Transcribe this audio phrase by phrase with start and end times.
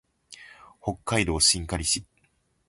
[0.81, 2.03] 北海道真狩村